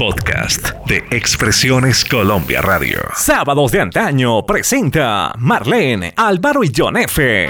Podcast 0.00 0.74
de 0.86 0.98
Expresiones 1.10 2.04
Colombia 2.04 2.62
Radio. 2.62 3.00
Sábados 3.16 3.72
de 3.72 3.80
antaño 3.80 4.46
presenta 4.46 5.32
Marlene, 5.36 6.14
Álvaro 6.16 6.62
y 6.62 6.70
John 6.72 6.96
F. 6.98 7.48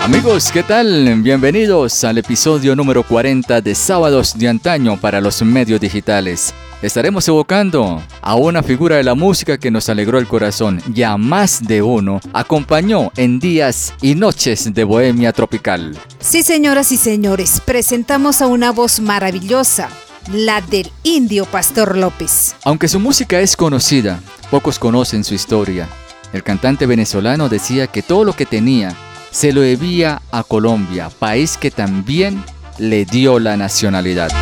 Amigos, 0.00 0.50
¿qué 0.50 0.62
tal? 0.62 1.20
Bienvenidos 1.22 2.02
al 2.04 2.16
episodio 2.16 2.74
número 2.74 3.02
40 3.02 3.60
de 3.60 3.74
Sábados 3.74 4.38
de 4.38 4.48
Antaño 4.48 4.98
para 4.98 5.20
los 5.20 5.42
medios 5.42 5.82
digitales. 5.82 6.54
Estaremos 6.82 7.28
evocando 7.28 8.02
a 8.20 8.34
una 8.34 8.60
figura 8.64 8.96
de 8.96 9.04
la 9.04 9.14
música 9.14 9.56
que 9.56 9.70
nos 9.70 9.88
alegró 9.88 10.18
el 10.18 10.26
corazón 10.26 10.82
y 10.92 11.02
a 11.04 11.16
más 11.16 11.62
de 11.62 11.80
uno 11.80 12.20
acompañó 12.32 13.12
en 13.14 13.38
días 13.38 13.94
y 14.02 14.16
noches 14.16 14.74
de 14.74 14.82
bohemia 14.82 15.32
tropical. 15.32 15.96
Sí, 16.18 16.42
señoras 16.42 16.90
y 16.90 16.96
señores, 16.96 17.62
presentamos 17.64 18.42
a 18.42 18.48
una 18.48 18.72
voz 18.72 18.98
maravillosa, 18.98 19.90
la 20.32 20.60
del 20.60 20.90
indio 21.04 21.44
Pastor 21.44 21.96
López. 21.96 22.56
Aunque 22.64 22.88
su 22.88 22.98
música 22.98 23.38
es 23.38 23.56
conocida, 23.56 24.18
pocos 24.50 24.80
conocen 24.80 25.22
su 25.22 25.34
historia. 25.34 25.88
El 26.32 26.42
cantante 26.42 26.86
venezolano 26.86 27.48
decía 27.48 27.86
que 27.86 28.02
todo 28.02 28.24
lo 28.24 28.32
que 28.32 28.44
tenía 28.44 28.92
se 29.30 29.52
lo 29.52 29.60
debía 29.60 30.20
a 30.32 30.42
Colombia, 30.42 31.10
país 31.16 31.56
que 31.56 31.70
también 31.70 32.42
le 32.78 33.04
dio 33.04 33.38
la 33.38 33.56
nacionalidad. 33.56 34.32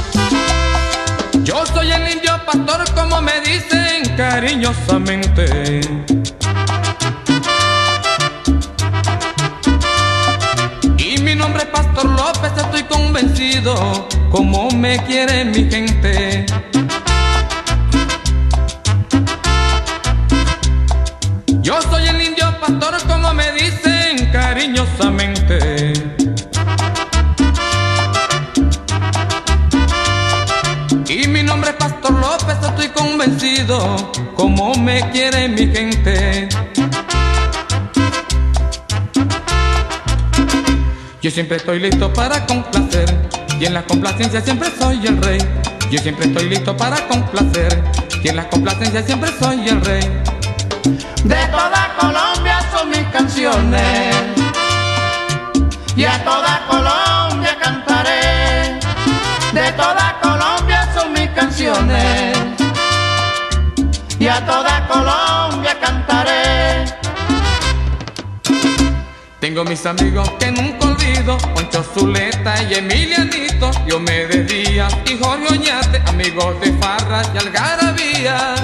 Yo 1.43 1.65
soy 1.67 1.91
el 1.91 2.11
indio 2.11 2.33
pastor 2.45 2.85
como 2.95 3.23
me 3.23 3.41
dicen 3.41 4.15
cariñosamente. 4.17 5.81
Y 10.98 11.19
mi 11.23 11.34
nombre 11.34 11.62
es 11.62 11.69
Pastor 11.70 12.05
López, 12.05 12.53
estoy 12.56 12.83
convencido 12.84 14.09
como 14.31 14.70
me 14.70 14.98
quiere 15.05 15.45
mi 15.47 15.70
gente. 15.70 16.47
Yo 21.62 21.81
soy 21.83 22.07
el 22.07 22.20
indio 22.20 22.47
pastor 22.61 22.97
como 23.07 23.33
me 23.33 23.51
dicen 23.53 24.31
cariñosamente. 24.31 25.30
Convencido 33.21 34.11
como 34.35 34.75
me 34.77 35.11
quiere 35.11 35.47
mi 35.47 35.67
gente. 35.67 36.49
Yo 41.21 41.31
siempre 41.31 41.59
estoy 41.59 41.81
listo 41.81 42.11
para 42.15 42.47
complacer 42.47 43.29
y 43.61 43.67
en 43.67 43.75
la 43.75 43.83
complacencia 43.85 44.41
siempre 44.41 44.71
soy 44.79 45.07
el 45.07 45.23
rey. 45.23 45.39
Yo 45.91 45.98
siempre 45.98 46.29
estoy 46.29 46.48
listo 46.48 46.75
para 46.75 47.07
complacer 47.09 47.85
y 48.25 48.29
en 48.29 48.37
la 48.37 48.48
complacencia 48.48 49.03
siempre 49.03 49.31
soy 49.39 49.69
el 49.69 49.85
rey. 49.85 50.23
De 51.25 51.47
toda 51.51 51.95
Colombia 52.01 52.59
son 52.73 52.89
mis 52.89 53.07
canciones 53.13 54.17
y 55.95 56.05
a 56.05 56.25
toda 56.25 56.67
Colombia 56.71 57.55
cantaré. 57.61 58.81
De 59.53 59.73
toda 59.73 60.19
Colombia 60.23 60.89
son 60.95 61.13
mis 61.13 61.29
canciones 61.33 62.30
a 64.31 64.47
toda 64.47 64.86
Colombia 64.86 65.77
cantaré. 65.81 66.84
Tengo 69.41 69.64
mis 69.64 69.84
amigos 69.86 70.31
que 70.39 70.53
nunca 70.53 70.86
olvido, 70.86 71.36
Poncho 71.55 71.83
Zuleta 71.83 72.62
y 72.62 72.75
Emilianito, 72.75 73.70
Diomedes 73.86 74.46
Díaz 74.46 74.95
y 75.07 75.18
Jorge 75.18 75.46
Oñate, 75.55 76.02
amigos 76.07 76.61
de 76.61 76.73
Farra 76.74 77.23
y 77.35 77.39
Algarabía. 77.39 78.55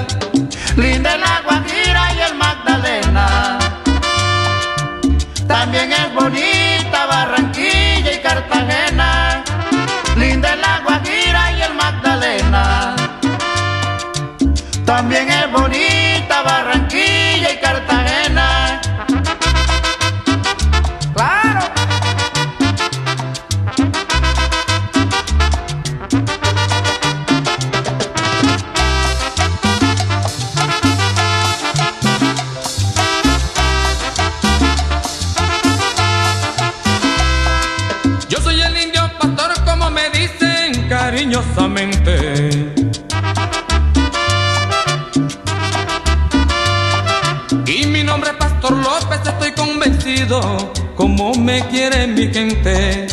Linda 0.77 1.17
la 1.17 1.41
Guajira 1.43 2.13
y 2.13 2.21
el 2.21 2.35
Magdalena. 2.35 3.59
También 5.47 5.91
es 5.91 6.13
bonita 6.13 7.05
Barranquilla 7.07 8.13
y 8.13 8.21
Cartagena. 8.21 9.43
Linda 10.15 10.55
la 10.55 10.81
Guajira 10.85 11.51
y 11.53 11.61
el 11.63 11.73
Magdalena. 11.73 12.96
También 14.87 15.29
es 15.29 15.51
bonita 15.51 16.43
Barranquilla 16.43 16.86
mi 52.15 52.27
gente. 52.33 53.07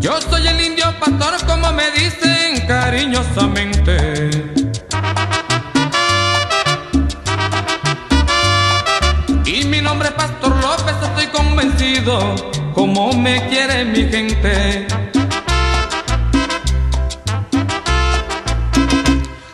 Yo 0.00 0.20
soy 0.20 0.46
el 0.48 0.60
indio 0.60 0.86
pastor 0.98 1.34
como 1.46 1.72
me 1.72 1.90
dicen 1.92 2.66
cariñosamente. 2.66 4.30
Y 9.44 9.64
mi 9.64 9.80
nombre 9.80 10.08
es 10.08 10.14
Pastor 10.14 10.54
López, 10.60 10.96
estoy 11.02 11.26
convencido 11.28 12.34
como 12.74 13.12
me 13.12 13.46
quiere 13.48 13.84
mi 13.84 14.08
gente. 14.08 14.86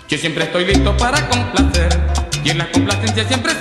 Yo 0.09 0.19
siempre 0.19 0.45
estoy 0.45 0.65
listo 0.67 0.97
para 0.97 1.27
complacer 1.29 2.23
y 2.45 2.51
en 2.51 2.59
la 2.59 2.71
complacencia 2.71 3.25
siempre 3.25 3.53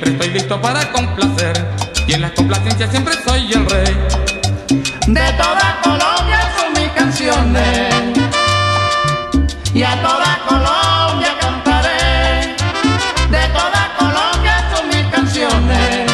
siempre 0.00 0.12
estoy 0.12 0.28
listo 0.30 0.60
para 0.62 0.90
complacer 0.92 1.52
y 2.06 2.14
en 2.14 2.22
la 2.22 2.32
complacencia 2.32 2.90
siempre 2.90 3.14
soy 3.22 3.52
el 3.52 3.66
rey. 3.68 3.94
De 5.06 5.32
toda 5.32 5.78
Colombia 5.82 6.40
son 6.56 6.72
mis 6.72 6.90
canciones 6.92 7.94
y 9.74 9.82
a 9.82 10.00
toda 10.00 10.38
Colombia 10.48 11.36
cantaré. 11.38 12.56
De 13.30 13.46
toda 13.48 13.92
Colombia 13.98 14.70
son 14.74 14.88
mis 14.88 15.06
canciones 15.12 16.10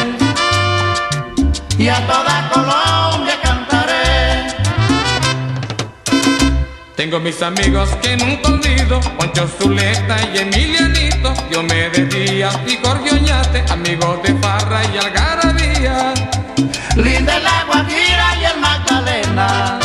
y 1.77 1.87
a 1.87 2.05
toda 2.07 2.49
Colombia 2.53 3.35
cantaré. 3.41 4.47
Tengo 6.97 7.19
mis 7.21 7.41
amigos 7.41 7.89
que 8.01 8.17
nunca 8.17 8.49
olvido, 8.49 8.99
Poncho 9.17 9.47
Zuleta 9.47 10.17
y 10.33 10.39
Emilianito, 10.39 11.06
Diomedes 11.57 12.07
Díaz 12.13 12.55
y 12.67 12.77
Jorge 12.85 13.15
Oñate, 13.15 13.65
amigos 13.71 14.21
de 14.21 14.31
Farra 14.35 14.79
y 14.93 14.97
Algarabía. 14.97 16.13
Linda 16.95 17.39
la 17.39 17.63
Guajira 17.65 18.35
y 18.39 18.45
el 18.45 18.59
Magdalena. 18.61 19.79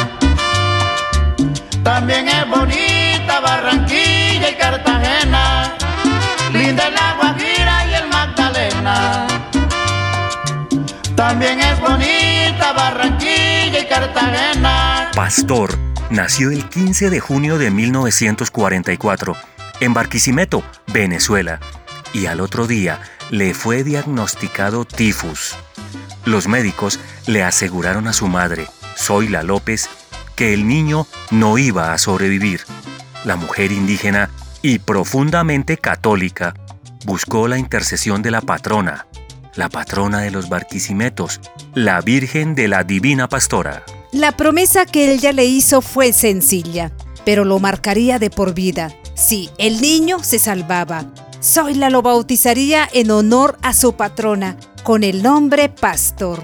También 1.82 2.28
es 2.28 2.46
bonita 2.46 3.40
Barranquilla 3.40 4.50
y 4.50 4.54
Cartagena. 4.54 5.74
Linda 6.52 6.90
la 6.90 7.14
Guajira 7.18 7.86
y 7.90 7.94
el 7.94 8.08
Magdalena. 8.08 9.26
También 11.16 11.58
es 11.58 11.80
bonita 11.80 12.72
Barranquilla 12.74 13.78
y 13.80 13.86
Cartagena. 13.88 15.10
Pastor 15.14 15.78
nació 16.10 16.50
el 16.50 16.68
15 16.68 17.08
de 17.08 17.20
junio 17.20 17.56
de 17.56 17.70
1944 17.70 19.52
en 19.82 19.94
Barquisimeto, 19.94 20.62
Venezuela, 20.94 21.58
y 22.14 22.26
al 22.26 22.40
otro 22.40 22.68
día 22.68 23.00
le 23.30 23.52
fue 23.52 23.82
diagnosticado 23.82 24.84
tifus. 24.84 25.56
Los 26.24 26.46
médicos 26.46 27.00
le 27.26 27.42
aseguraron 27.42 28.06
a 28.06 28.12
su 28.12 28.28
madre, 28.28 28.68
Zoila 28.96 29.42
López, 29.42 29.88
que 30.36 30.54
el 30.54 30.68
niño 30.68 31.08
no 31.32 31.58
iba 31.58 31.92
a 31.92 31.98
sobrevivir. 31.98 32.60
La 33.24 33.34
mujer 33.34 33.72
indígena 33.72 34.30
y 34.62 34.78
profundamente 34.78 35.76
católica 35.78 36.54
buscó 37.04 37.48
la 37.48 37.58
intercesión 37.58 38.22
de 38.22 38.30
la 38.30 38.40
patrona, 38.40 39.08
la 39.56 39.68
patrona 39.68 40.20
de 40.20 40.30
los 40.30 40.48
Barquisimetos, 40.48 41.40
la 41.74 42.00
Virgen 42.02 42.54
de 42.54 42.68
la 42.68 42.84
Divina 42.84 43.28
Pastora. 43.28 43.82
La 44.12 44.30
promesa 44.36 44.86
que 44.86 45.12
ella 45.12 45.32
le 45.32 45.46
hizo 45.46 45.80
fue 45.80 46.12
sencilla. 46.12 46.92
Pero 47.24 47.44
lo 47.44 47.58
marcaría 47.58 48.18
de 48.18 48.30
por 48.30 48.54
vida. 48.54 48.94
Sí, 49.14 49.50
el 49.58 49.80
niño 49.80 50.22
se 50.22 50.38
salvaba. 50.38 51.04
Zoila 51.42 51.90
lo 51.90 52.02
bautizaría 52.02 52.88
en 52.92 53.10
honor 53.10 53.58
a 53.62 53.74
su 53.74 53.94
patrona, 53.94 54.56
con 54.84 55.04
el 55.04 55.22
nombre 55.22 55.68
Pastor. 55.68 56.42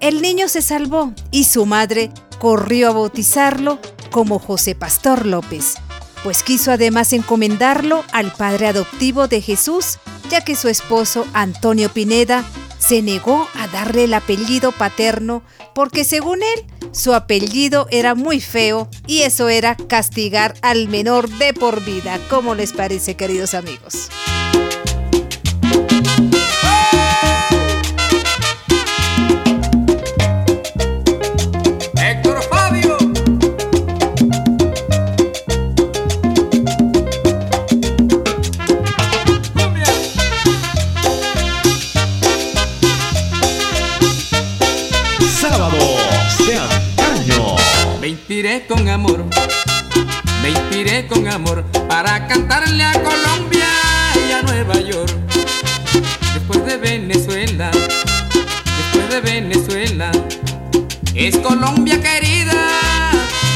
El 0.00 0.22
niño 0.22 0.48
se 0.48 0.62
salvó 0.62 1.12
y 1.30 1.44
su 1.44 1.66
madre 1.66 2.10
corrió 2.38 2.90
a 2.90 2.92
bautizarlo 2.92 3.80
como 4.10 4.38
José 4.38 4.74
Pastor 4.74 5.26
López, 5.26 5.74
pues 6.22 6.42
quiso 6.42 6.70
además 6.70 7.12
encomendarlo 7.12 8.04
al 8.12 8.32
padre 8.32 8.68
adoptivo 8.68 9.26
de 9.26 9.40
Jesús, 9.40 9.98
ya 10.30 10.40
que 10.44 10.54
su 10.54 10.68
esposo 10.68 11.26
Antonio 11.32 11.88
Pineda 11.88 12.44
se 12.78 13.02
negó 13.02 13.48
a 13.54 13.66
darle 13.68 14.04
el 14.04 14.14
apellido 14.14 14.72
paterno 14.72 15.42
porque 15.74 16.04
según 16.04 16.40
él 16.42 16.64
su 16.92 17.14
apellido 17.14 17.86
era 17.90 18.14
muy 18.14 18.40
feo 18.40 18.88
y 19.06 19.22
eso 19.22 19.48
era 19.48 19.76
castigar 19.76 20.54
al 20.62 20.88
menor 20.88 21.28
de 21.28 21.54
por 21.54 21.84
vida. 21.84 22.18
¿Cómo 22.30 22.54
les 22.54 22.72
parece, 22.72 23.14
queridos 23.14 23.54
amigos? 23.54 24.08
Con 48.68 48.86
amor, 48.88 49.24
me 50.42 50.50
inspiré 50.50 51.06
con 51.06 51.26
amor 51.26 51.64
para 51.88 52.26
cantarle 52.26 52.84
a 52.84 52.92
Colombia 52.92 53.66
y 54.28 54.32
a 54.32 54.42
Nueva 54.42 54.78
York. 54.80 55.10
Después 56.34 56.66
de 56.66 56.76
Venezuela, 56.76 57.70
después 57.72 59.08
de 59.10 59.20
Venezuela, 59.22 60.12
es 61.14 61.36
Colombia 61.38 61.98
querida, 62.00 63.10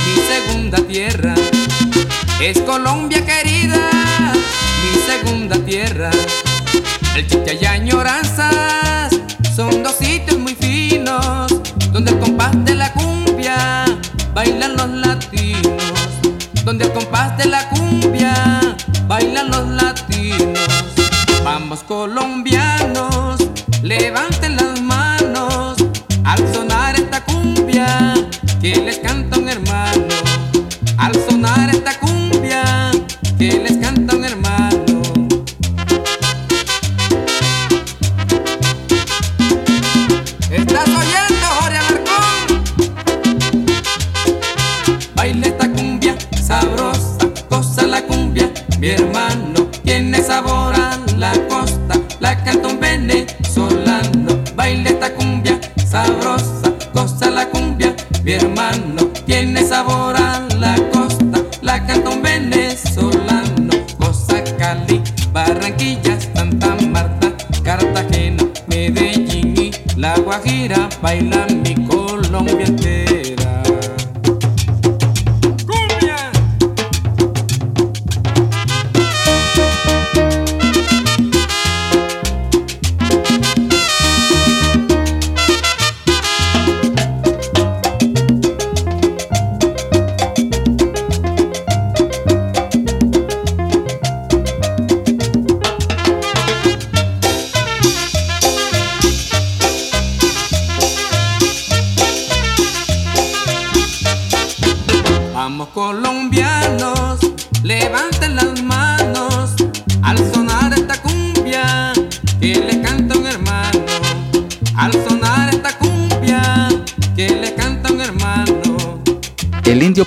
mi 0.06 0.22
segunda 0.22 0.78
tierra. 0.78 1.34
Es 2.40 2.58
Colombia 2.60 3.24
querida, 3.24 3.90
mi 4.82 5.00
segunda 5.02 5.56
tierra. 5.58 6.10
El 7.14 7.26
chicha 7.26 7.52
y 7.52 7.64
añoranzas 7.66 8.91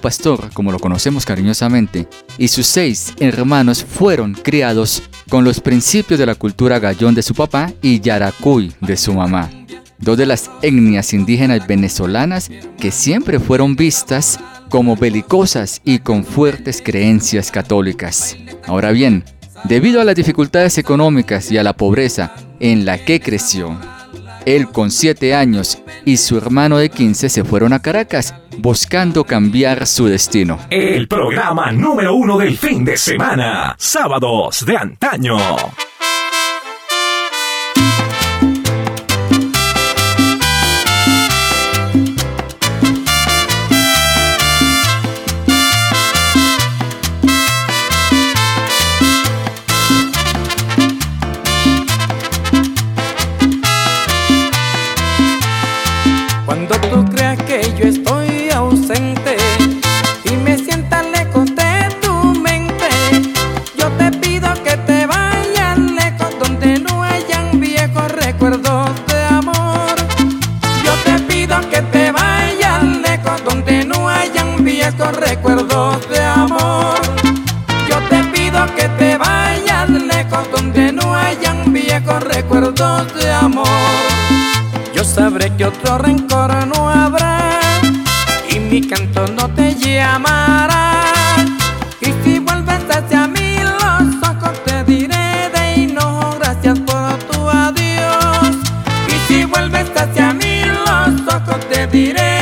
pastor, 0.06 0.52
como 0.54 0.72
lo 0.72 0.78
conocemos 0.78 1.25
cariñosamente, 1.25 2.07
y 2.38 2.50
sus 2.50 2.68
seis 2.68 3.16
hermanos 3.19 3.84
fueron 3.84 4.36
criados 4.36 5.02
con 5.31 5.44
los 5.44 5.60
principios 5.60 6.19
de 6.19 6.28
la 6.28 6.36
cultura 6.36 6.78
gallón 6.78 7.16
de 7.16 7.24
su 7.24 7.34
papá 7.34 7.74
y 7.81 8.00
yaracuy 8.02 8.72
de 8.81 8.98
su 8.98 9.16
mamá, 9.16 9.50
dos 9.98 10.16
de 10.16 10.28
las 10.28 10.52
etnias 10.62 11.12
indígenas 11.12 11.66
venezolanas 11.66 12.52
que 12.80 12.92
siempre 12.92 13.40
fueron 13.40 13.75
vistas 13.75 14.40
como 14.69 14.96
belicosas 14.96 15.81
y 15.84 15.98
con 15.98 16.24
fuertes 16.24 16.84
creencias 16.86 17.50
católicas. 17.50 18.38
Ahora 18.68 18.92
bien, 18.92 19.24
debido 19.63 20.01
a 20.01 20.04
las 20.04 20.13
dificultades 20.13 20.77
económicas 20.77 21.51
y 21.51 21.58
a 21.58 21.63
la 21.63 21.74
pobreza 21.74 22.36
en 22.60 22.86
la 22.86 23.03
que 23.03 23.20
creció, 23.20 23.75
él 24.46 24.70
con 24.70 24.92
7 24.92 25.34
años 25.36 25.80
y 26.06 26.18
su 26.18 26.38
hermano 26.38 26.78
de 26.78 26.90
15 26.90 27.30
se 27.30 27.44
fueron 27.44 27.74
a 27.74 27.82
Caracas 27.82 28.36
buscando 28.58 29.24
cambiar 29.24 29.88
su 29.88 30.06
destino. 30.06 30.60
El 30.70 31.08
programa 31.08 31.72
número 31.72 32.14
uno 32.16 32.38
del 32.38 32.58
fin 32.58 32.86
de 32.86 32.98
semana. 32.98 33.75
Sábados 33.78 34.66
de 34.66 34.78
antaño. 34.78 35.38
Viejos 74.92 75.18
recuerdos 75.18 76.10
de 76.10 76.24
amor. 76.24 76.96
Yo 77.89 77.98
te 78.10 78.24
pido 78.25 78.63
que 78.75 78.88
te 79.00 79.18
vayas 79.18 79.89
lejos 79.89 80.51
donde 80.51 80.92
no 80.92 81.15
hayan 81.15 81.74
viejos 81.74 82.24
recuerdos 82.24 83.13
de 83.15 83.32
amor. 83.32 83.68
Yo 84.94 85.04
sabré 85.04 85.51
que 85.56 85.65
otro 85.65 85.98
rencor 85.98 86.51
no 86.68 86.89
habrá 86.89 87.60
y 88.50 88.60
mi 88.60 88.82
canto 88.82 89.25
no 89.27 89.50
te 89.50 89.74
llamará. 89.75 90.94
Y 92.01 92.13
si 92.24 92.38
vuelves 92.39 92.84
hacia 92.89 93.27
mí 93.27 93.58
los 93.63 94.30
ojos 94.30 94.63
te 94.65 94.84
diré 94.84 95.50
de 95.54 95.84
enojo 95.84 96.38
gracias 96.39 96.80
por 96.80 97.18
tu 97.30 97.50
adiós. 97.50 98.56
Y 99.08 99.27
si 99.27 99.46
vuelves 99.46 99.89
hacia 99.96 100.32
mí 100.34 100.62
los 100.63 101.34
ojos 101.34 101.60
te 101.70 101.88
diré 101.88 102.35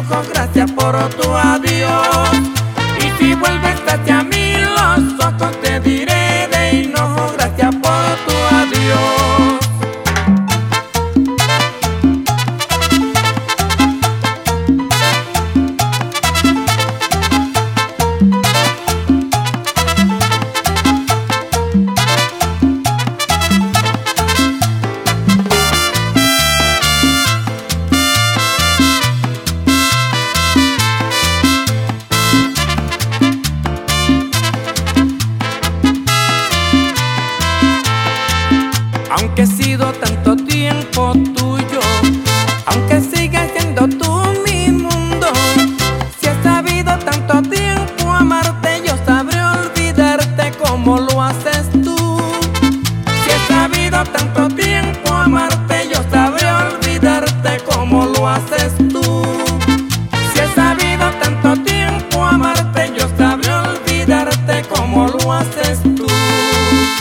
enojo 0.00 0.22
gracias 0.32 0.70
por 0.72 0.96
tu 1.10 1.34
adiós. 1.34 2.19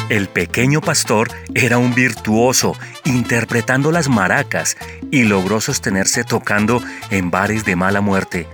El 0.09 0.27
pequeño 0.27 0.81
pastor 0.81 1.29
era 1.53 1.77
un 1.77 1.93
virtuoso 1.93 2.75
interpretando 3.05 3.91
las 3.91 4.09
maracas 4.09 4.75
y 5.11 5.23
logró 5.23 5.61
sostenerse 5.61 6.23
tocando 6.23 6.81
en 7.11 7.29
bares 7.29 7.63
de 7.63 7.75
mala 7.75 8.01
muerte. 8.01 8.47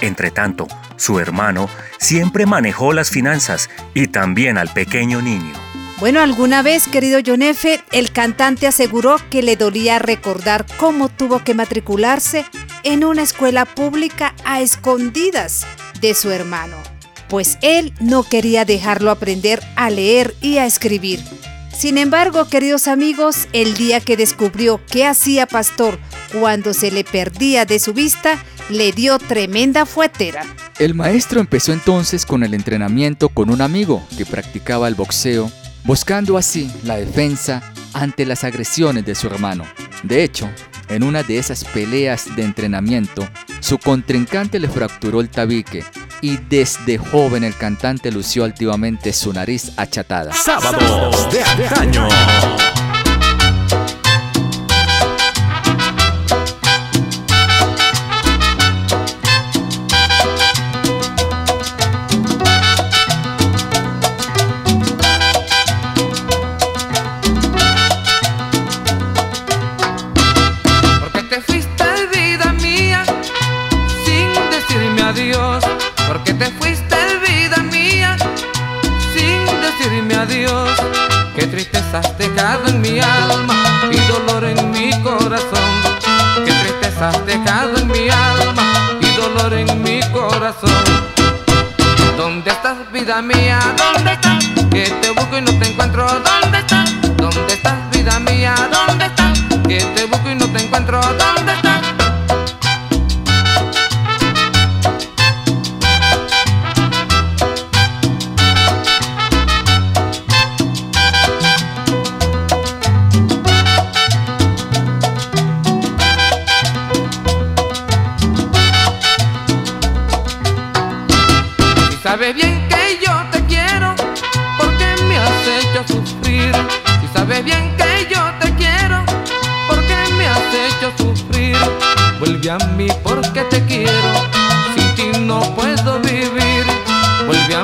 Entretanto, 0.00 0.66
su 0.96 1.20
hermano 1.20 1.68
siempre 1.98 2.46
manejó 2.46 2.94
las 2.94 3.10
finanzas 3.10 3.68
y 3.92 4.08
también 4.08 4.56
al 4.56 4.72
pequeño 4.72 5.20
niño. 5.20 5.52
Bueno, 6.00 6.20
alguna 6.20 6.62
vez, 6.62 6.88
querido 6.88 7.20
John 7.24 7.42
el 7.42 8.12
cantante 8.12 8.66
aseguró 8.66 9.18
que 9.30 9.42
le 9.42 9.56
dolía 9.56 9.98
recordar 9.98 10.64
cómo 10.78 11.10
tuvo 11.10 11.44
que 11.44 11.54
matricularse 11.54 12.46
en 12.84 13.04
una 13.04 13.22
escuela 13.22 13.66
pública 13.66 14.34
a 14.44 14.62
escondidas 14.62 15.66
de 16.00 16.14
su 16.14 16.30
hermano 16.30 16.91
pues 17.32 17.56
él 17.62 17.94
no 17.98 18.24
quería 18.24 18.66
dejarlo 18.66 19.10
aprender 19.10 19.62
a 19.74 19.88
leer 19.88 20.34
y 20.42 20.58
a 20.58 20.66
escribir. 20.66 21.18
Sin 21.74 21.96
embargo, 21.96 22.46
queridos 22.46 22.88
amigos, 22.88 23.48
el 23.54 23.72
día 23.72 24.00
que 24.00 24.18
descubrió 24.18 24.82
qué 24.90 25.06
hacía 25.06 25.46
Pastor 25.46 25.98
cuando 26.38 26.74
se 26.74 26.90
le 26.90 27.04
perdía 27.04 27.64
de 27.64 27.78
su 27.78 27.94
vista, 27.94 28.38
le 28.68 28.92
dio 28.92 29.18
tremenda 29.18 29.86
fuetera. 29.86 30.44
El 30.78 30.92
maestro 30.92 31.40
empezó 31.40 31.72
entonces 31.72 32.26
con 32.26 32.42
el 32.42 32.52
entrenamiento 32.52 33.30
con 33.30 33.48
un 33.48 33.62
amigo 33.62 34.06
que 34.18 34.26
practicaba 34.26 34.86
el 34.86 34.94
boxeo, 34.94 35.50
buscando 35.84 36.36
así 36.36 36.70
la 36.84 36.98
defensa 36.98 37.62
ante 37.94 38.26
las 38.26 38.44
agresiones 38.44 39.06
de 39.06 39.14
su 39.14 39.28
hermano. 39.28 39.64
De 40.02 40.22
hecho, 40.22 40.50
en 40.88 41.02
una 41.02 41.22
de 41.22 41.38
esas 41.38 41.64
peleas 41.64 42.34
de 42.36 42.44
entrenamiento, 42.44 43.26
su 43.60 43.78
contrincante 43.78 44.58
le 44.58 44.68
fracturó 44.68 45.20
el 45.20 45.28
tabique 45.28 45.84
y 46.20 46.36
desde 46.36 46.98
joven 46.98 47.44
el 47.44 47.56
cantante 47.56 48.10
lució 48.10 48.44
altivamente 48.44 49.12
su 49.12 49.32
nariz 49.32 49.72
achatada. 49.76 50.32
Sábados 50.32 51.28
de. 51.32 52.81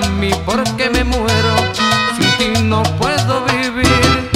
Mí 0.09 0.31
porque 0.45 0.91
me 0.91 1.05
muero, 1.05 1.55
sin 2.17 2.55
ti 2.55 2.62
no 2.62 2.83
puedo 2.83 3.45
vivir. 3.47 4.31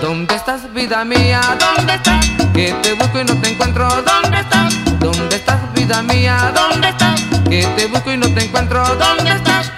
¿Dónde 0.00 0.34
estás, 0.34 0.72
vida 0.72 1.04
mía? 1.04 1.40
¿Dónde 1.58 1.94
estás? 1.94 2.26
Que 2.52 2.72
te 2.82 2.94
busco 2.94 3.20
y 3.20 3.24
no 3.24 3.34
te 3.40 3.50
encuentro. 3.50 3.88
¿Dónde 3.88 4.40
estás? 4.40 4.74
¿Dónde 4.98 5.36
estás, 5.36 5.60
vida 5.74 6.02
mía? 6.02 6.52
¿Dónde 6.54 6.88
estás? 6.88 7.20
Que 7.48 7.66
te 7.76 7.86
busco 7.86 8.12
y 8.12 8.16
no 8.16 8.28
te 8.28 8.44
encuentro. 8.44 8.84
¿Dónde 8.96 9.32
estás? 9.32 9.73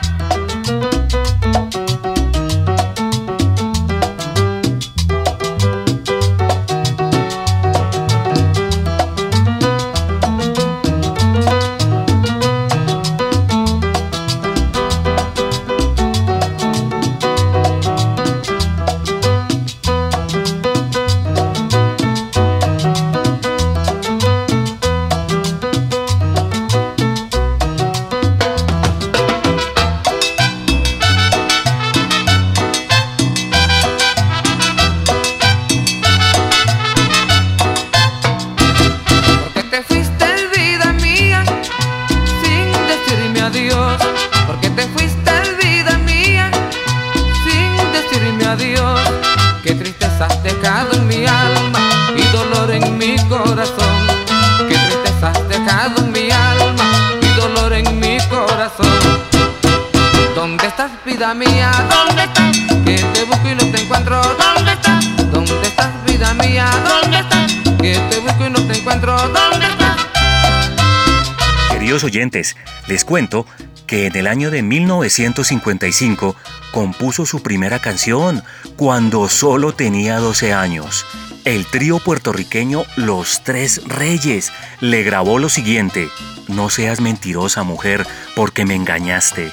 Oyentes, 72.05 72.57
les 72.89 73.05
cuento 73.05 73.47
que 73.87 74.07
en 74.07 74.17
el 74.17 74.27
año 74.27 74.51
de 74.51 74.63
1955 74.63 76.37
compuso 76.73 77.25
su 77.25 77.43
primera 77.43 77.79
canción 77.79 78.43
cuando 78.77 79.29
solo 79.29 79.75
tenía 79.75 80.19
12 80.19 80.53
años. 80.53 81.07
El 81.45 81.65
trío 81.67 82.01
puertorriqueño 82.01 82.85
Los 82.97 83.45
Tres 83.45 83.83
Reyes 83.87 84.53
le 84.81 85.05
grabó 85.05 85.39
lo 85.39 85.49
siguiente. 85.49 86.09
No 86.49 86.71
seas 86.71 87.01
mentirosa 87.01 87.63
mujer 87.63 88.07
porque 88.35 88.67
me 88.67 88.75
engañaste. 88.75 89.53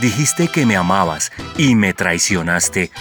Dijiste 0.00 0.48
que 0.48 0.64
me 0.64 0.76
amabas 0.76 1.32
y 1.58 1.74
me 1.74 1.92
traicionaste. 1.92 2.92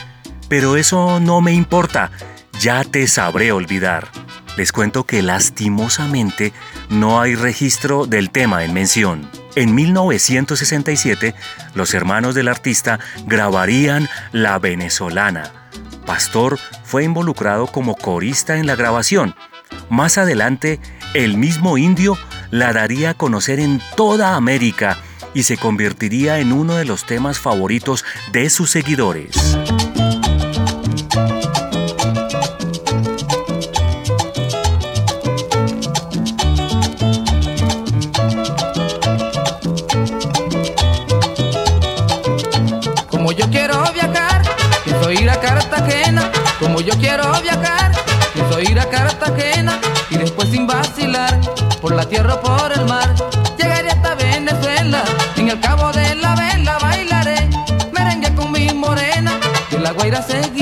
Pero 0.50 0.78
eso 0.78 1.20
no 1.20 1.42
me 1.42 1.54
importa, 1.54 2.12
ya 2.60 2.84
te 2.84 3.08
sabré 3.08 3.52
olvidar. 3.52 4.10
Les 4.58 4.72
cuento 4.72 5.06
que 5.06 5.22
lastimosamente 5.22 6.54
no 6.90 7.20
hay 7.20 7.36
registro 7.36 8.06
del 8.06 8.30
tema 8.30 8.64
en 8.64 8.74
mención. 8.74 9.30
En 9.56 9.76
1967, 9.76 11.36
los 11.76 11.94
hermanos 11.94 12.36
del 12.36 12.48
artista 12.48 13.00
grabarían 13.26 14.10
La 14.32 14.60
Venezolana, 14.60 15.64
Pastor 16.06 16.60
fue 16.84 17.04
involucrado 17.04 17.68
como 17.68 17.96
corista 17.96 18.58
en 18.58 18.68
la 18.68 18.76
grabación. 18.76 19.36
Más 19.90 20.18
adelante, 20.18 20.80
el 21.14 21.38
mismo 21.38 21.78
indio 21.78 22.18
la 22.52 22.74
daría 22.74 23.12
a 23.12 23.14
conocer 23.14 23.60
en 23.60 23.82
toda 23.96 24.36
América 24.36 24.98
y 25.34 25.44
se 25.44 25.58
convertiría 25.58 26.40
en 26.40 26.52
uno 26.52 26.76
de 26.76 26.86
los 26.86 27.06
temas 27.06 27.40
favoritos 27.40 28.06
de 28.32 28.50
sus 28.50 28.70
seguidores. 28.70 29.58
Como 46.64 46.80
yo 46.80 46.94
quiero 46.98 47.30
viajar, 47.42 47.92
pienso 48.34 48.62
ir 48.62 48.80
a 48.80 48.90
Cartagena. 48.90 49.78
Y 50.10 50.16
después 50.18 50.48
sin 50.50 50.66
vacilar, 50.66 51.38
por 51.82 51.94
la 51.94 52.06
tierra 52.06 52.36
o 52.36 52.42
por 52.42 52.72
el 52.72 52.86
mar, 52.86 53.14
llegaré 53.58 53.90
hasta 53.90 54.16
Venezuela. 54.16 55.04
En 55.36 55.50
el 55.50 55.60
cabo 55.60 55.92
de 55.92 56.16
la 56.16 56.34
vela 56.36 56.78
bailaré, 56.80 57.50
merengue 57.92 58.34
con 58.34 58.54
mi 58.54 58.74
morena. 58.74 59.38
Y 59.72 59.76
en 59.76 59.84
la 59.84 59.92
guaira 59.92 60.22
seguiré 60.22 60.53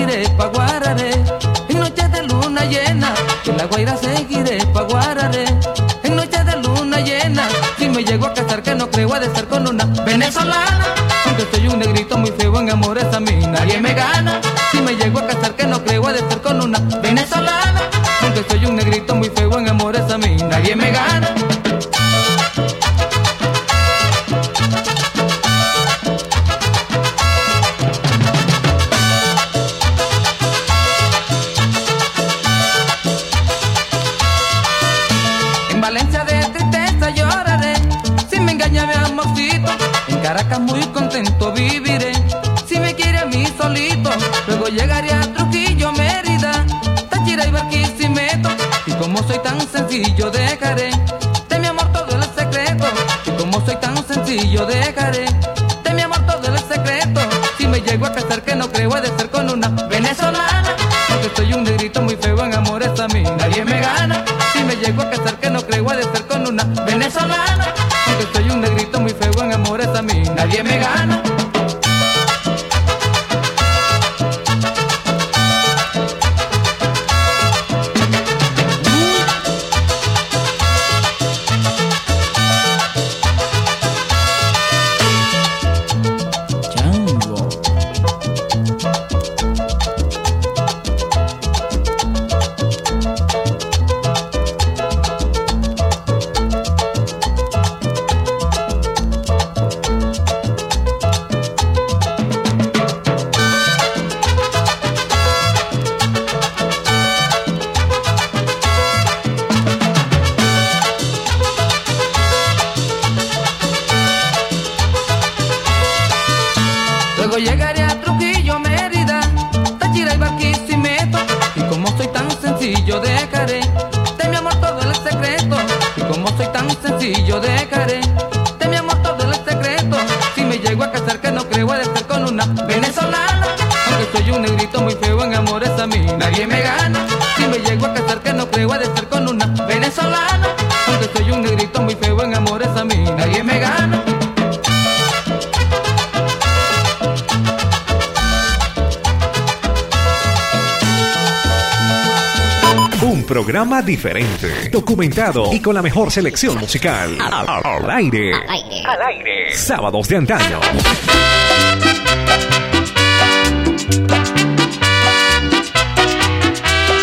diferente, 153.81 154.69
documentado 154.69 155.53
y 155.53 155.59
con 155.59 155.73
la 155.73 155.81
mejor 155.81 156.11
selección 156.11 156.57
musical. 156.57 157.17
Al 157.19 157.89
aire. 157.89 158.33
Al 158.33 159.01
aire. 159.01 159.55
Sábados 159.55 160.07
de 160.07 160.17
antaño. 160.17 160.59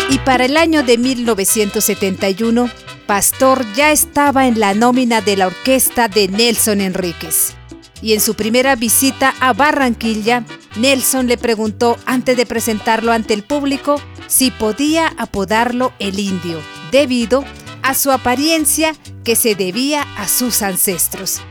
Y 0.09 0.17
para 0.19 0.45
el 0.45 0.57
año 0.57 0.83
de 0.83 0.97
1971, 0.97 2.69
Pastor 3.05 3.65
ya 3.73 3.91
estaba 3.91 4.47
en 4.47 4.59
la 4.59 4.73
nómina 4.73 5.21
de 5.21 5.37
la 5.37 5.47
orquesta 5.47 6.07
de 6.07 6.27
Nelson 6.27 6.81
Enríquez. 6.81 7.55
Y 8.01 8.13
en 8.13 8.21
su 8.21 8.35
primera 8.35 8.75
visita 8.75 9.33
a 9.39 9.53
Barranquilla, 9.53 10.45
Nelson 10.77 11.27
le 11.27 11.37
preguntó 11.37 11.97
antes 12.05 12.37
de 12.37 12.45
presentarlo 12.45 13.11
ante 13.11 13.33
el 13.33 13.43
público 13.43 14.01
si 14.29 14.51
podía 14.51 15.11
apodarlo 15.17 15.91
el 15.99 16.19
indio, 16.19 16.61
debido 16.91 17.43
a 17.81 17.93
su 17.93 18.11
apariencia 18.11 18.95
que 19.25 19.35
se 19.35 19.55
debía 19.55 20.03
a 20.15 20.27
sus 20.29 20.61
ancestros. 20.61 21.41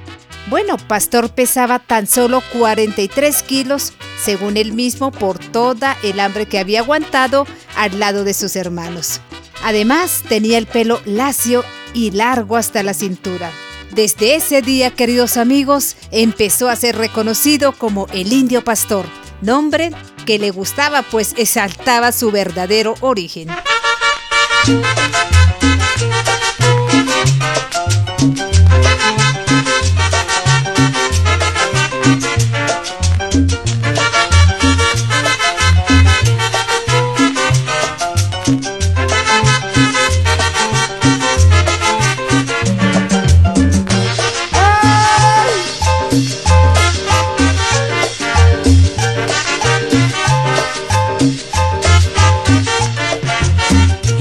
Bueno, 0.49 0.79
Pastor 0.79 1.35
pesaba 1.35 1.79
tan 1.79 2.07
solo 2.07 2.43
43 2.55 3.43
kilos, 3.43 3.93
según 4.23 4.57
él 4.57 4.73
mismo, 4.73 5.13
por 5.13 5.39
toda 5.39 5.99
el 6.03 6.21
hambre 6.21 6.47
que 6.47 6.59
había 6.59 6.81
aguantado 6.81 7.47
al 7.77 7.99
lado 7.99 8.25
de 8.25 8.33
sus 8.33 8.57
hermanos. 8.57 9.21
Además, 9.63 10.23
tenía 10.27 10.57
el 10.57 10.67
pelo 10.67 11.03
lacio 11.05 11.65
y 11.93 12.13
largo 12.13 12.57
hasta 12.57 12.83
la 12.83 12.95
cintura. 12.95 13.51
Desde 13.95 14.37
ese 14.37 14.63
día, 14.63 14.91
queridos 14.91 15.37
amigos, 15.37 15.97
empezó 16.13 16.69
a 16.69 16.77
ser 16.77 16.97
reconocido 16.97 17.73
como 17.73 18.07
el 18.13 18.33
Indio 18.33 18.63
Pastor, 18.63 19.05
nombre 19.43 19.91
que 20.29 20.39
le 20.39 20.51
gustaba 20.51 21.01
pues 21.01 21.33
exaltaba 21.39 22.13
su 22.13 22.31
verdadero 22.31 22.97
origen. 23.01 23.49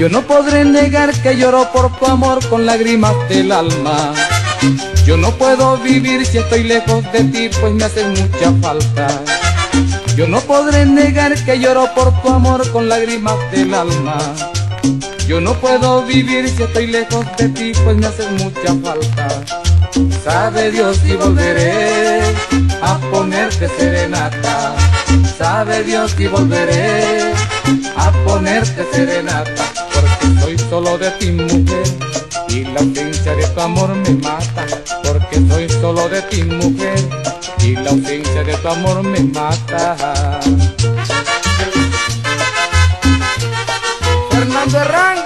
Yo 0.08 0.14
no 0.22 0.26
podré 0.26 0.64
negar 0.64 1.12
que 1.20 1.36
lloro 1.36 1.70
por 1.70 1.94
tu 1.98 2.06
amor 2.06 2.38
con 2.48 2.64
lágrimas 2.64 3.12
del 3.28 3.52
alma. 3.52 4.14
Yo 5.04 5.18
no 5.18 5.32
puedo 5.32 5.76
vivir 5.76 6.24
si 6.24 6.38
estoy 6.38 6.64
lejos 6.64 7.04
de 7.12 7.24
ti, 7.24 7.50
pues 7.60 7.74
me 7.74 7.84
hace 7.84 8.06
mucha 8.06 8.50
falta. 8.62 9.06
Yo 10.16 10.26
no 10.26 10.40
podré 10.40 10.86
negar 10.86 11.34
que 11.44 11.58
lloro 11.58 11.92
por 11.94 12.22
tu 12.22 12.30
amor 12.30 12.72
con 12.72 12.88
lágrimas 12.88 13.36
del 13.52 13.74
alma. 13.74 14.16
Yo 15.26 15.42
no 15.42 15.52
puedo 15.60 16.02
vivir 16.04 16.48
si 16.48 16.62
estoy 16.62 16.86
lejos 16.86 17.26
de 17.36 17.50
ti, 17.50 17.72
pues 17.84 17.98
me 17.98 18.06
haces 18.06 18.30
mucha 18.30 18.74
falta. 18.82 19.28
Sabe 20.24 20.70
Dios 20.70 21.00
y 21.04 21.16
volveré 21.16 22.22
a 22.80 22.96
ponerte 23.10 23.68
serenata. 23.78 24.74
Sabe 25.36 25.84
Dios 25.84 26.18
y 26.18 26.28
volveré 26.28 27.34
a 27.94 28.10
ponerte 28.24 28.86
serenata. 28.90 29.87
Solo 30.68 30.98
de 30.98 31.10
ti, 31.12 31.30
mujer, 31.30 31.86
y 32.48 32.64
la 32.64 32.80
ausencia 32.80 33.34
de 33.34 33.46
tu 33.48 33.60
amor 33.60 33.94
me 33.94 34.10
mata. 34.10 34.66
Porque 35.02 35.36
soy 35.48 35.68
solo 35.80 36.08
de 36.08 36.22
ti, 36.22 36.42
mujer 36.44 36.98
y 37.60 37.74
la 37.74 37.90
ausencia 37.90 38.44
de 38.44 38.56
tu 38.56 38.68
amor 38.68 39.02
me 39.02 39.20
mata. 39.20 40.40
Fernando 44.30 44.78
Herrán. 44.78 45.17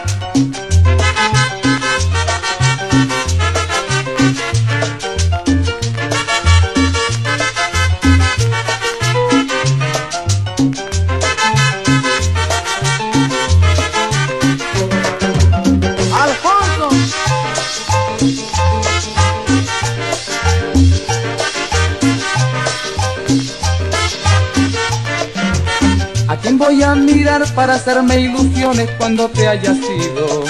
A 26.82 26.94
mirar 26.94 27.44
para 27.54 27.74
hacerme 27.74 28.20
ilusiones 28.20 28.90
cuando 28.98 29.28
te 29.28 29.46
hayas 29.46 29.76
ido? 29.76 30.44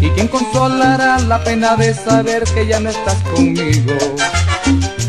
¿Y 0.00 0.08
quién 0.10 0.28
consolará 0.28 1.18
la 1.20 1.42
pena 1.42 1.76
de 1.76 1.94
saber 1.94 2.44
que 2.44 2.66
ya 2.66 2.80
no 2.80 2.90
estás 2.90 3.16
conmigo? 3.34 3.94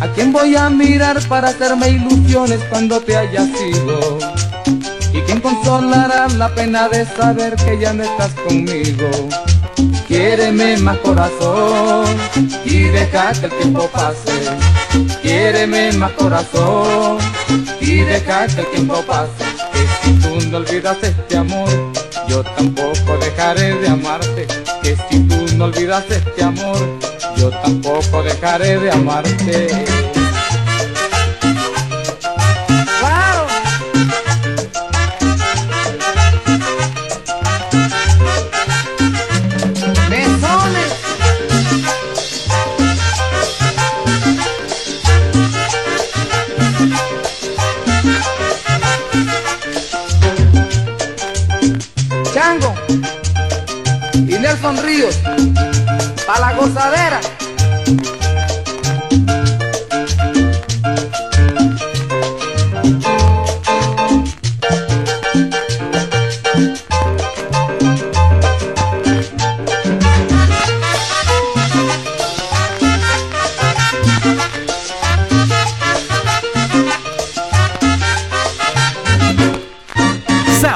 ¿A 0.01 0.07
quién 0.09 0.33
voy 0.33 0.55
a 0.55 0.69
mirar 0.69 1.21
para 1.27 1.49
hacerme 1.49 1.89
ilusiones 1.89 2.59
cuando 2.69 2.99
te 3.01 3.15
hayas 3.15 3.49
ido? 3.49 4.17
¿Y 5.13 5.21
quién 5.21 5.39
consolará 5.39 6.27
la 6.29 6.53
pena 6.53 6.89
de 6.89 7.05
saber 7.05 7.55
que 7.55 7.77
ya 7.79 7.93
no 7.93 8.03
estás 8.03 8.33
conmigo? 8.33 9.09
Quiéreme 10.07 10.77
más 10.77 10.97
corazón 10.97 12.05
y 12.65 12.83
deja 12.83 13.31
que 13.33 13.45
el 13.45 13.51
tiempo 13.53 13.89
pase. 13.91 14.33
Quiéreme 15.21 15.93
más 15.93 16.11
corazón 16.11 17.17
y 17.79 17.97
deja 17.97 18.47
que 18.47 18.61
el 18.61 18.67
tiempo 18.67 19.01
pase. 19.07 19.64
Si 20.15 20.21
tú 20.21 20.49
no 20.49 20.57
olvidas 20.57 20.97
este 21.03 21.37
amor, 21.37 21.69
yo 22.27 22.41
tampoco 22.43 23.17
dejaré 23.17 23.75
de 23.75 23.89
amarte. 23.89 24.47
Que 24.81 24.95
si 25.09 25.19
tú 25.27 25.57
no 25.57 25.65
olvidas 25.65 26.05
este 26.09 26.43
amor, 26.43 26.77
yo 27.35 27.49
tampoco 27.49 28.23
dejaré 28.23 28.79
de 28.79 28.91
amarte. 28.91 30.14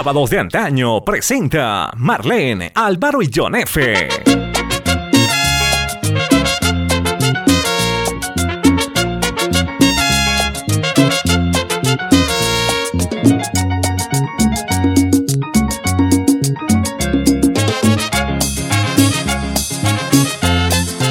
De 0.10 0.40
antaño 0.40 1.06
presenta 1.06 1.92
Marlene, 1.96 2.72
Álvaro 2.74 3.22
y 3.22 3.30
John 3.34 3.54
F. 3.54 4.08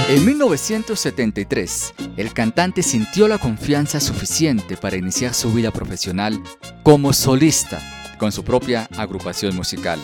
En 0.08 0.24
1973, 0.24 1.94
el 2.16 2.32
cantante 2.32 2.82
sintió 2.82 3.28
la 3.28 3.38
confianza 3.38 4.00
suficiente 4.00 4.76
para 4.76 4.96
iniciar 4.96 5.34
su 5.34 5.52
vida 5.52 5.70
profesional 5.70 6.42
como 6.82 7.12
solista 7.12 7.78
con 8.18 8.32
su 8.32 8.44
propia 8.44 8.88
agrupación 8.96 9.56
musical. 9.56 9.98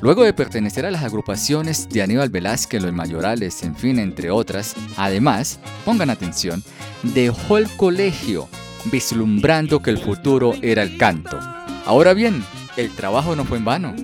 Luego 0.00 0.22
de 0.22 0.34
pertenecer 0.34 0.84
a 0.84 0.90
las 0.90 1.02
agrupaciones 1.02 1.88
de 1.88 2.02
Aníbal 2.02 2.28
Velázquez, 2.28 2.82
Los 2.82 2.92
Mayorales, 2.92 3.62
en 3.62 3.74
fin, 3.74 3.98
entre 3.98 4.30
otras, 4.30 4.74
además, 4.96 5.58
pongan 5.84 6.10
atención, 6.10 6.62
dejó 7.02 7.58
el 7.58 7.68
colegio 7.76 8.48
vislumbrando 8.92 9.80
que 9.80 9.90
el 9.90 9.98
futuro 9.98 10.54
era 10.62 10.82
el 10.82 10.98
canto. 10.98 11.40
Ahora 11.86 12.12
bien, 12.12 12.44
el 12.76 12.90
trabajo 12.90 13.34
no 13.34 13.44
fue 13.44 13.58
en 13.58 13.64
vano, 13.64 13.96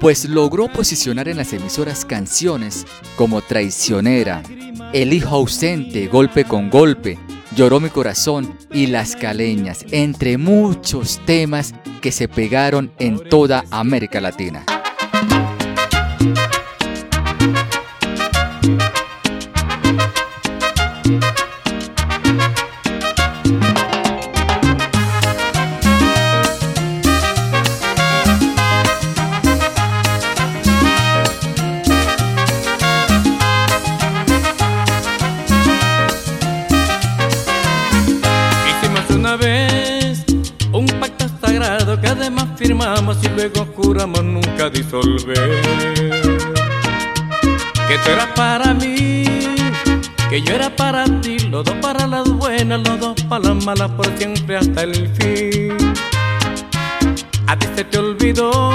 pues 0.00 0.28
logró 0.28 0.66
posicionar 0.66 1.28
en 1.28 1.36
las 1.36 1.52
emisoras 1.52 2.04
canciones 2.04 2.84
como 3.16 3.40
Traicionera, 3.40 4.42
El 4.92 5.12
hijo 5.12 5.36
ausente, 5.36 6.08
Golpe 6.08 6.44
con 6.44 6.68
Golpe, 6.68 7.18
Lloró 7.54 7.80
mi 7.80 7.90
corazón 7.90 8.56
y 8.72 8.86
Las 8.86 9.14
Caleñas, 9.14 9.84
entre 9.90 10.38
muchos 10.38 11.20
temas 11.26 11.74
que 12.00 12.10
se 12.10 12.26
pegaron 12.26 12.90
en 12.98 13.18
toda 13.28 13.64
América 13.70 14.22
Latina. 14.22 14.64
Y 43.22 43.28
luego 43.28 43.66
juramos 43.76 44.24
nunca 44.24 44.68
disolver. 44.68 45.62
Que 47.88 47.98
tú 47.98 48.10
eras 48.10 48.28
para 48.34 48.74
mí, 48.74 49.24
que 50.28 50.42
yo 50.42 50.54
era 50.54 50.74
para 50.74 51.04
ti, 51.20 51.38
los 51.50 51.64
dos 51.64 51.76
para 51.76 52.06
las 52.06 52.28
buenas, 52.28 52.80
los 52.86 53.00
dos 53.00 53.22
para 53.28 53.48
las 53.48 53.64
malas, 53.64 53.90
por 53.92 54.06
siempre 54.18 54.56
hasta 54.56 54.82
el 54.82 55.08
fin. 55.14 55.76
A 57.46 57.58
ti 57.58 57.66
se 57.76 57.84
te 57.84 57.98
olvidó, 57.98 58.70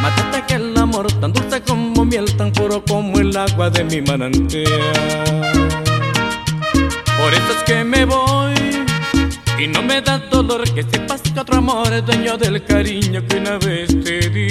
mataste 0.00 0.36
aquel 0.38 0.76
amor 0.76 1.10
tan 1.20 1.32
dulce 1.32 1.62
como 1.62 2.04
miel, 2.04 2.34
tan 2.36 2.52
puro 2.52 2.82
como 2.84 3.18
el 3.18 3.36
agua 3.36 3.70
de 3.70 3.84
mi 3.84 4.00
manantial. 4.02 4.64
Por 7.18 7.34
eso 7.34 7.52
es 7.56 7.64
que 7.66 7.84
me 7.84 8.04
voy 8.04 8.77
y 9.58 9.66
no 9.66 9.82
me 9.82 10.00
da 10.00 10.18
dolor 10.18 10.62
que 10.72 10.84
sepas 10.84 11.20
que 11.22 11.40
otro 11.40 11.56
amor 11.56 11.92
es 11.92 12.04
dueño 12.06 12.36
del 12.36 12.64
cariño 12.64 13.26
que 13.26 13.36
una 13.36 13.58
vez 13.58 13.88
te 14.04 14.30
di. 14.30 14.48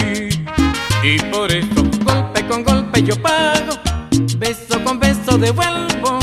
Y 1.04 1.20
por 1.32 1.52
eso, 1.52 1.84
golpe 2.04 2.46
con 2.48 2.64
golpe 2.64 3.02
yo 3.04 3.16
pago, 3.22 3.80
beso 4.38 4.84
con 4.84 5.00
beso 5.00 5.38
devuelvo. 5.38 6.20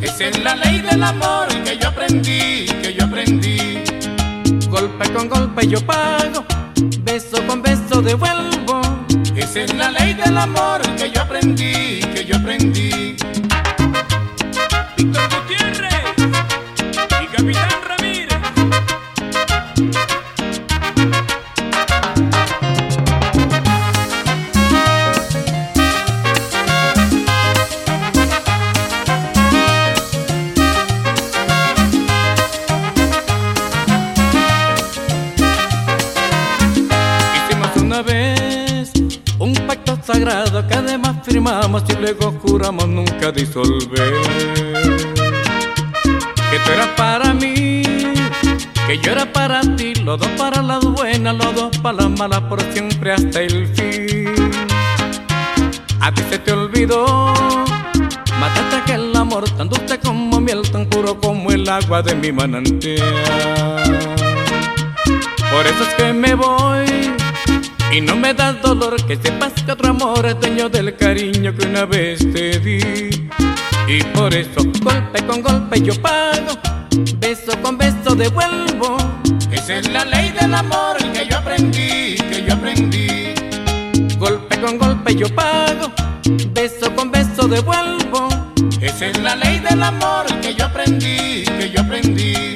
Esa 0.00 0.24
es 0.24 0.42
la 0.42 0.56
ley 0.56 0.80
del 0.80 1.02
amor 1.02 1.46
que 1.64 1.78
yo 1.78 1.88
aprendí, 1.88 2.66
que 2.82 2.94
yo 2.98 3.04
aprendí. 3.04 3.84
Golpe 4.68 5.12
con 5.12 5.28
golpe 5.28 5.68
yo 5.68 5.80
pago, 5.86 6.44
beso 7.02 7.46
con 7.46 7.62
beso 7.62 8.02
devuelvo. 8.02 8.80
Esa 9.36 9.60
es 9.60 9.74
la 9.74 9.90
ley 9.90 10.14
del 10.14 10.36
amor 10.36 10.80
que 10.96 11.10
yo 11.10 11.22
aprendí, 11.22 12.00
que 12.14 12.24
yo 12.26 12.36
aprendí. 12.36 13.16
Víctor 14.96 15.22
Gutiérrez 15.30 16.14
y 17.22 17.26
Capitán 17.36 17.68
y 41.46 41.92
luego 42.00 42.34
juramos 42.40 42.88
nunca 42.88 43.30
disolver. 43.30 44.14
Que 46.50 46.58
tú 46.64 46.70
eras 46.72 46.88
para 46.96 47.34
mí, 47.34 47.82
que 48.86 48.98
yo 49.02 49.12
era 49.12 49.30
para 49.30 49.60
ti, 49.76 49.94
los 49.96 50.18
dos 50.18 50.28
para 50.38 50.62
las 50.62 50.82
buenas, 50.82 51.36
los 51.36 51.54
dos 51.54 51.78
para 51.78 51.98
las 51.98 52.10
malas, 52.18 52.40
por 52.42 52.62
siempre 52.72 53.12
hasta 53.12 53.42
el 53.42 53.66
fin. 53.68 54.34
A 56.00 56.12
ti 56.12 56.22
se 56.30 56.38
te 56.38 56.52
olvidó, 56.52 57.34
mataste 58.40 58.76
aquel 58.76 59.14
amor 59.14 59.44
tan 59.50 59.68
dulce 59.68 59.98
como 59.98 60.40
miel, 60.40 60.62
tan 60.70 60.86
puro 60.86 61.20
como 61.20 61.50
el 61.50 61.68
agua 61.68 62.00
de 62.00 62.14
mi 62.14 62.32
manantial. 62.32 63.04
Por 65.50 65.66
eso 65.66 65.82
es 65.82 65.94
que 65.94 66.12
me 66.14 66.34
voy 66.34 67.13
y 67.94 68.00
no 68.00 68.16
me 68.16 68.34
da 68.34 68.52
dolor 68.54 68.96
que 69.06 69.16
sepas 69.16 69.52
que 69.52 69.70
otro 69.70 69.90
amor 69.90 70.26
es 70.26 70.40
dueño 70.40 70.68
del 70.68 70.96
cariño 70.96 71.54
que 71.56 71.66
una 71.66 71.84
vez 71.84 72.18
te 72.32 72.58
di. 72.58 73.28
Y 73.86 74.02
por 74.12 74.34
eso 74.34 74.62
golpe 74.82 75.24
con 75.24 75.40
golpe 75.40 75.80
yo 75.80 75.94
pago, 76.02 76.58
beso 77.18 77.52
con 77.62 77.78
beso 77.78 78.16
devuelvo. 78.16 78.96
Esa 79.52 79.76
es 79.76 79.88
la 79.90 80.04
ley 80.04 80.32
del 80.40 80.54
amor 80.54 80.96
que 81.12 81.26
yo 81.28 81.38
aprendí, 81.38 82.16
que 82.16 82.44
yo 82.44 82.54
aprendí. 82.54 83.34
Golpe 84.18 84.60
con 84.60 84.76
golpe 84.76 85.14
yo 85.14 85.28
pago, 85.28 85.92
beso 86.52 86.92
con 86.96 87.12
beso 87.12 87.46
devuelvo. 87.46 88.28
Esa 88.80 89.06
es 89.06 89.20
la 89.20 89.36
ley 89.36 89.60
del 89.60 89.80
amor 89.80 90.26
que 90.40 90.52
yo 90.54 90.64
aprendí, 90.64 91.44
que 91.44 91.70
yo 91.72 91.80
aprendí. 91.80 92.53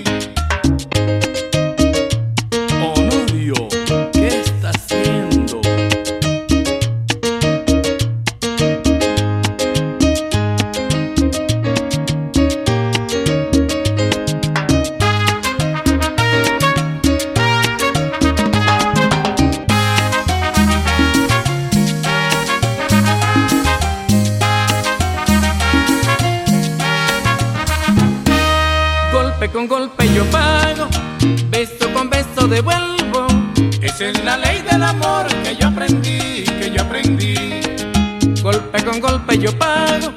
Yo 39.41 39.57
pago, 39.57 40.13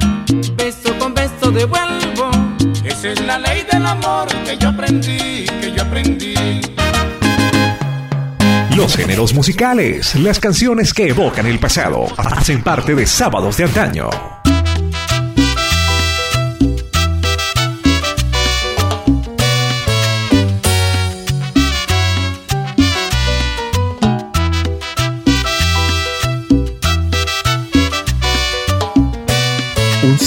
beso 0.55 0.97
con 0.97 1.13
beso 1.13 1.51
devuelvo. 1.51 2.31
Esa 2.84 3.10
es 3.10 3.21
la 3.21 3.39
ley 3.39 3.63
del 3.71 3.86
amor 3.86 4.27
que 4.45 4.57
yo 4.57 4.69
aprendí, 4.69 5.45
que 5.60 5.73
yo 5.75 5.84
aprendí. 5.84 6.34
Los 8.75 8.95
géneros 8.95 9.34
musicales, 9.34 10.15
las 10.15 10.39
canciones 10.39 10.93
que 10.93 11.10
evocan 11.10 11.45
el 11.45 11.60
pasado, 11.60 12.05
hacen 12.17 12.63
parte 12.63 12.95
de 12.95 13.05
Sábados 13.05 13.57
de 13.57 13.65
Antaño. 13.65 14.40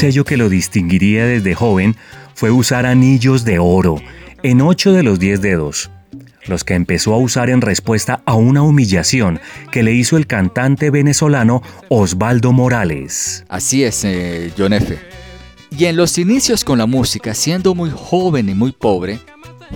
Sello 0.05 0.27
que 0.27 0.37
lo 0.37 0.51
distinguiría 0.51 1.25
desde 1.25 1.55
joven 1.55 1.97
fue 2.35 2.51
usar 2.51 2.85
anillos 2.85 3.43
de 3.47 3.59
oro 3.59 4.03
en 4.43 4.61
ocho 4.61 4.93
de 4.93 5.03
los 5.03 5.19
diez 5.19 5.41
dedos, 5.41 5.91
los 6.45 6.63
que 6.63 6.75
empezó 6.75 7.15
a 7.15 7.17
usar 7.17 7.49
en 7.49 7.63
respuesta 7.63 8.21
a 8.27 8.35
una 8.35 8.61
humillación 8.61 9.41
que 9.73 9.83
le 9.83 9.95
hizo 9.95 10.19
el 10.19 10.27
cantante 10.27 10.91
venezolano 10.91 11.63
Osvaldo 11.89 12.53
Morales. 12.53 13.47
Así 13.49 13.83
es, 13.83 14.05
eh, 14.05 14.53
John 14.59 14.75
F. 14.75 14.99
Y 15.71 15.87
en 15.87 15.97
los 15.97 16.19
inicios 16.19 16.65
con 16.65 16.77
la 16.77 16.85
música, 16.85 17.33
siendo 17.33 17.75
muy 17.75 17.91
joven 17.91 18.51
y 18.51 18.55
muy 18.55 18.73
pobre, 18.73 19.21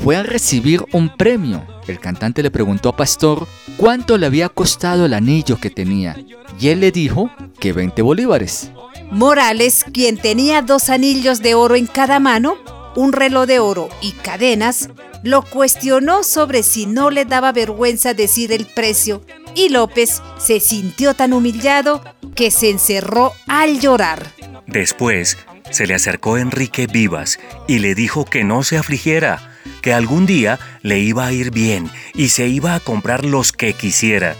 fue 0.04 0.14
a 0.14 0.22
recibir 0.24 0.84
un 0.92 1.08
premio. 1.16 1.64
El 1.86 2.00
cantante 2.00 2.42
le 2.42 2.50
preguntó 2.50 2.90
a 2.90 2.96
Pastor 2.96 3.48
cuánto 3.78 4.18
le 4.18 4.26
había 4.26 4.50
costado 4.50 5.06
el 5.06 5.14
anillo 5.14 5.58
que 5.58 5.70
tenía, 5.70 6.18
y 6.60 6.68
él 6.68 6.80
le 6.80 6.92
dijo 6.92 7.30
que 7.58 7.72
20 7.72 8.02
bolívares. 8.02 8.72
Morales, 9.10 9.84
quien 9.92 10.18
tenía 10.18 10.62
dos 10.62 10.90
anillos 10.90 11.40
de 11.40 11.54
oro 11.54 11.76
en 11.76 11.86
cada 11.86 12.20
mano, 12.20 12.56
un 12.94 13.12
reloj 13.12 13.46
de 13.46 13.58
oro 13.58 13.88
y 14.00 14.12
cadenas, 14.12 14.90
lo 15.22 15.42
cuestionó 15.42 16.22
sobre 16.22 16.62
si 16.62 16.86
no 16.86 17.10
le 17.10 17.24
daba 17.24 17.52
vergüenza 17.52 18.14
decir 18.14 18.52
el 18.52 18.66
precio 18.66 19.22
y 19.54 19.70
López 19.70 20.22
se 20.38 20.60
sintió 20.60 21.14
tan 21.14 21.32
humillado 21.32 22.02
que 22.34 22.50
se 22.50 22.70
encerró 22.70 23.32
al 23.46 23.80
llorar. 23.80 24.30
Después 24.66 25.38
se 25.70 25.86
le 25.86 25.94
acercó 25.94 26.38
Enrique 26.38 26.86
Vivas 26.86 27.38
y 27.66 27.78
le 27.78 27.94
dijo 27.94 28.24
que 28.24 28.44
no 28.44 28.62
se 28.62 28.76
afligiera, 28.76 29.56
que 29.82 29.92
algún 29.92 30.26
día 30.26 30.58
le 30.82 30.98
iba 31.00 31.26
a 31.26 31.32
ir 31.32 31.50
bien 31.50 31.90
y 32.14 32.28
se 32.28 32.46
iba 32.46 32.74
a 32.74 32.80
comprar 32.80 33.24
los 33.24 33.52
que 33.52 33.72
quisiera. 33.72 34.36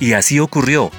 Y 0.00 0.14
así 0.14 0.40
ocurrió 0.40 0.90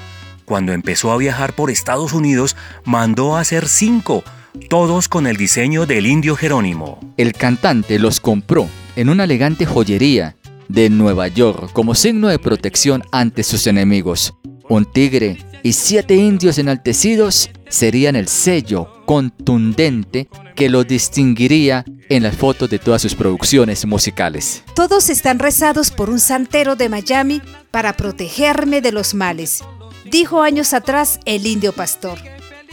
cuando 0.44 0.72
empezó 0.72 1.12
a 1.12 1.16
viajar 1.16 1.54
por 1.54 1.70
Estados 1.70 2.12
Unidos, 2.12 2.56
mandó 2.84 3.36
a 3.36 3.40
hacer 3.40 3.68
cinco, 3.68 4.22
todos 4.68 5.08
con 5.08 5.26
el 5.26 5.36
diseño 5.36 5.86
del 5.86 6.06
indio 6.06 6.36
Jerónimo. 6.36 7.00
El 7.16 7.32
cantante 7.32 7.98
los 7.98 8.20
compró 8.20 8.68
en 8.96 9.08
una 9.08 9.24
elegante 9.24 9.66
joyería 9.66 10.36
de 10.68 10.90
Nueva 10.90 11.28
York 11.28 11.70
como 11.72 11.94
signo 11.94 12.28
de 12.28 12.38
protección 12.38 13.02
ante 13.12 13.42
sus 13.42 13.66
enemigos. 13.66 14.34
Un 14.68 14.84
tigre 14.84 15.38
y 15.62 15.72
siete 15.72 16.14
indios 16.14 16.58
enaltecidos 16.58 17.50
serían 17.68 18.16
el 18.16 18.28
sello 18.28 19.04
contundente 19.06 20.28
que 20.54 20.68
lo 20.68 20.84
distinguiría 20.84 21.84
en 22.08 22.22
las 22.22 22.36
fotos 22.36 22.70
de 22.70 22.78
todas 22.78 23.02
sus 23.02 23.14
producciones 23.14 23.84
musicales. 23.86 24.62
Todos 24.74 25.10
están 25.10 25.38
rezados 25.38 25.90
por 25.90 26.10
un 26.10 26.20
santero 26.20 26.76
de 26.76 26.88
Miami 26.88 27.42
para 27.70 27.94
protegerme 27.94 28.80
de 28.80 28.92
los 28.92 29.14
males 29.14 29.62
dijo 30.04 30.42
años 30.42 30.72
atrás 30.74 31.20
el 31.24 31.46
indio 31.46 31.72
pastor. 31.72 32.18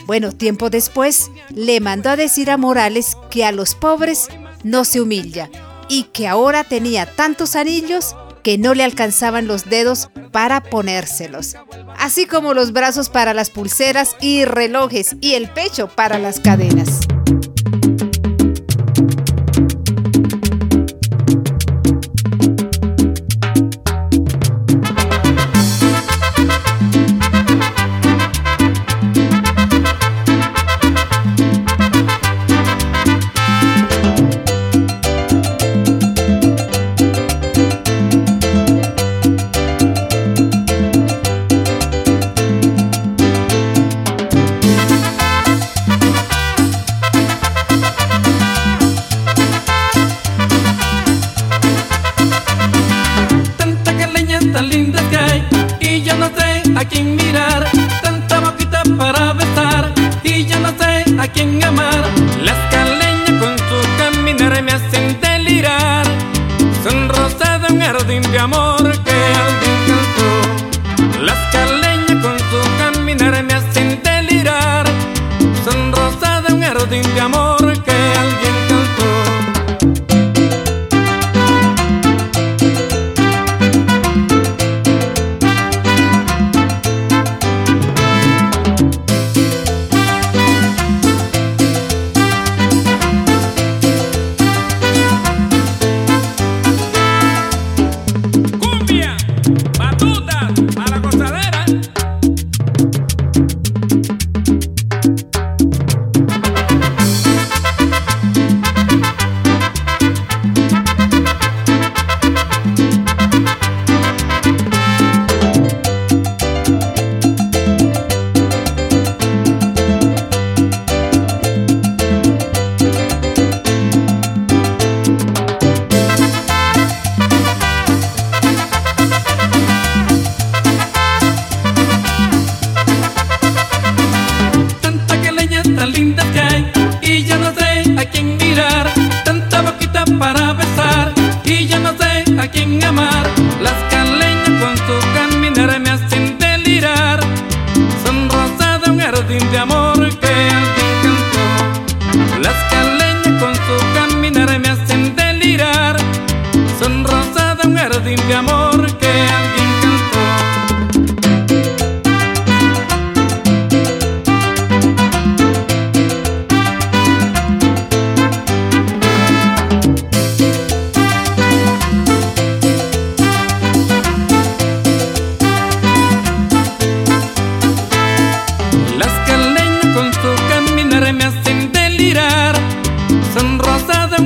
Bueno, 0.06 0.32
tiempo 0.32 0.70
después 0.70 1.30
le 1.50 1.80
mandó 1.80 2.10
a 2.10 2.15
decir 2.15 2.50
a 2.50 2.58
Morales 2.58 3.15
que 3.30 3.46
a 3.46 3.52
los 3.52 3.76
pobres 3.76 4.28
no 4.63 4.84
se 4.84 5.02
humilla 5.02 5.50
y 5.89 6.04
que 6.06 6.28
ahora 6.28 6.63
tenía 6.63 7.06
tantos 7.06 7.56
anillos 7.56 8.15
que 8.44 8.58
no 8.58 8.74
le 8.74 8.84
alcanzaban 8.84 9.48
los 9.48 9.65
dedos 9.65 10.10
para 10.32 10.63
ponérselos, 10.63 11.56
así 11.98 12.26
como 12.26 12.54
los 12.54 12.72
brazos 12.72 13.10
para 13.10 13.34
las 13.34 13.50
pulseras 13.50 14.15
y 14.20 14.46
relojes 14.46 15.15
y 15.22 15.36
el 15.36 15.50
pecho 15.50 15.88
para 15.88 16.17
las 16.17 16.39
cadenas. 16.39 17.02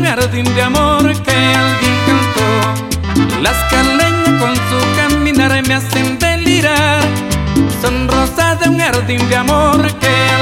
De 0.06 0.62
amor 0.62 1.02
que 1.24 1.32
alguien 1.32 1.96
cantó. 2.06 3.42
Las 3.42 3.58
caleñas 3.72 4.40
con 4.40 4.56
su 4.56 4.96
caminar 4.96 5.68
me 5.68 5.74
hacen 5.74 6.20
delirar. 6.20 7.02
Son 7.82 8.08
rosas 8.08 8.60
de 8.60 8.70
un 8.70 8.78
jardín 8.80 9.28
de 9.30 9.36
amor 9.36 9.82
que 9.96 10.35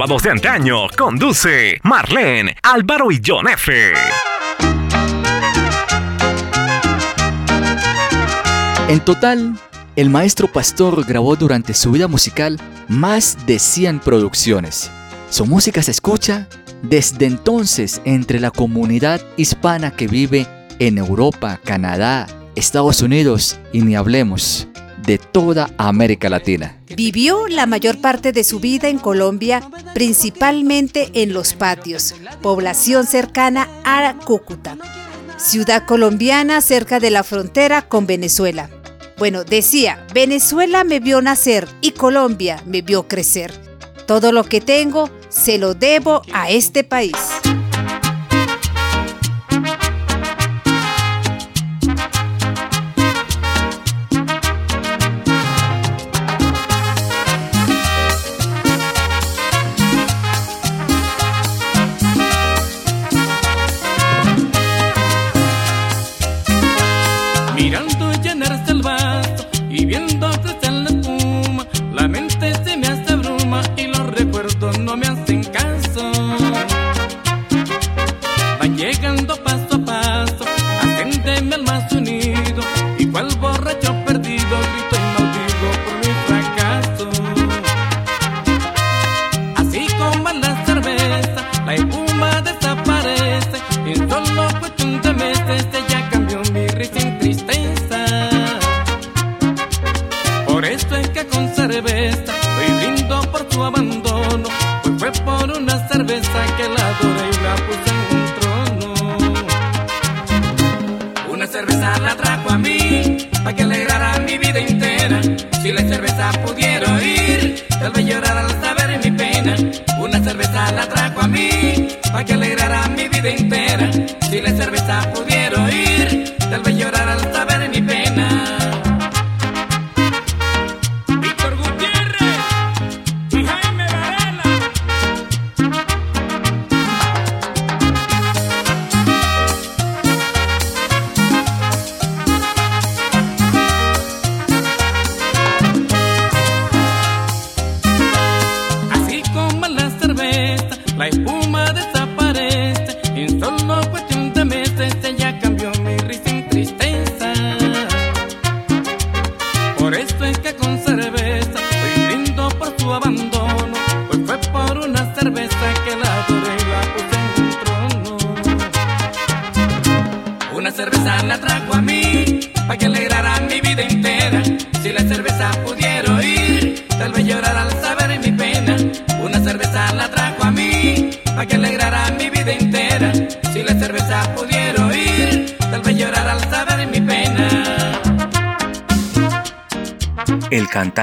Sábados 0.00 0.22
de 0.22 0.30
antaño 0.30 0.76
conduce 0.96 1.78
Marlene, 1.82 2.56
Álvaro 2.62 3.12
y 3.12 3.20
John 3.22 3.46
F. 3.48 3.92
En 8.88 9.00
total, 9.00 9.60
el 9.96 10.08
maestro 10.08 10.50
Pastor 10.50 11.04
grabó 11.04 11.36
durante 11.36 11.74
su 11.74 11.90
vida 11.90 12.08
musical 12.08 12.58
más 12.88 13.44
de 13.44 13.58
100 13.58 13.98
producciones. 13.98 14.90
Su 15.28 15.44
música 15.44 15.82
se 15.82 15.90
escucha 15.90 16.48
desde 16.80 17.26
entonces 17.26 18.00
entre 18.06 18.40
la 18.40 18.50
comunidad 18.50 19.20
hispana 19.36 19.90
que 19.90 20.08
vive 20.08 20.46
en 20.78 20.96
Europa, 20.96 21.60
Canadá, 21.62 22.26
Estados 22.56 23.02
Unidos 23.02 23.60
y 23.70 23.82
ni 23.82 23.96
hablemos 23.96 24.69
de 25.04 25.18
toda 25.18 25.70
América 25.78 26.28
Latina. 26.28 26.78
Vivió 26.96 27.48
la 27.48 27.66
mayor 27.66 28.00
parte 28.00 28.32
de 28.32 28.44
su 28.44 28.60
vida 28.60 28.88
en 28.88 28.98
Colombia, 28.98 29.62
principalmente 29.94 31.10
en 31.14 31.32
Los 31.32 31.54
Patios, 31.54 32.14
población 32.42 33.06
cercana 33.06 33.68
a 33.84 34.14
Cúcuta, 34.24 34.76
ciudad 35.36 35.86
colombiana 35.86 36.60
cerca 36.60 37.00
de 37.00 37.10
la 37.10 37.24
frontera 37.24 37.82
con 37.82 38.06
Venezuela. 38.06 38.70
Bueno, 39.18 39.44
decía, 39.44 40.06
Venezuela 40.14 40.82
me 40.84 40.98
vio 40.98 41.20
nacer 41.20 41.68
y 41.80 41.90
Colombia 41.90 42.62
me 42.66 42.82
vio 42.82 43.06
crecer. 43.06 43.52
Todo 44.06 44.32
lo 44.32 44.44
que 44.44 44.60
tengo 44.60 45.10
se 45.28 45.58
lo 45.58 45.74
debo 45.74 46.22
a 46.32 46.50
este 46.50 46.84
país. 46.84 47.16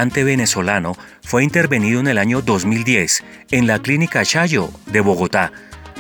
Venezolano 0.06 0.96
fue 1.24 1.44
intervenido 1.44 2.00
en 2.00 2.08
el 2.08 2.18
año 2.18 2.42
2010 2.42 3.24
en 3.52 3.68
la 3.68 3.80
clínica 3.80 4.24
Chayo 4.24 4.70
de 4.86 5.02
Bogotá, 5.02 5.52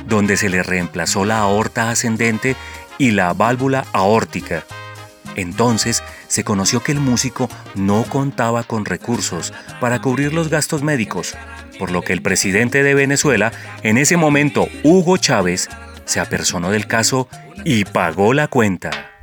donde 0.07 0.37
se 0.37 0.49
le 0.49 0.63
reemplazó 0.63 1.25
la 1.25 1.39
aorta 1.39 1.89
ascendente 1.89 2.55
y 2.97 3.11
la 3.11 3.33
válvula 3.33 3.85
aórtica. 3.93 4.63
Entonces 5.35 6.03
se 6.27 6.43
conoció 6.43 6.81
que 6.81 6.91
el 6.91 6.99
músico 6.99 7.49
no 7.75 8.03
contaba 8.03 8.63
con 8.63 8.85
recursos 8.85 9.53
para 9.79 10.01
cubrir 10.01 10.33
los 10.33 10.49
gastos 10.49 10.83
médicos, 10.83 11.35
por 11.79 11.91
lo 11.91 12.01
que 12.01 12.13
el 12.13 12.21
presidente 12.21 12.83
de 12.83 12.93
Venezuela, 12.93 13.51
en 13.83 13.97
ese 13.97 14.17
momento 14.17 14.67
Hugo 14.83 15.17
Chávez, 15.17 15.69
se 16.05 16.19
apersonó 16.19 16.71
del 16.71 16.87
caso 16.87 17.27
y 17.65 17.83
pagó 17.85 18.33
la 18.33 18.47
cuenta. 18.47 19.16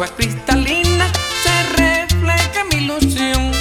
Aguas 0.00 0.12
cristalinas 0.16 1.12
se 1.42 1.62
refleja 1.76 2.64
mi 2.72 2.84
ilusión 2.84 3.52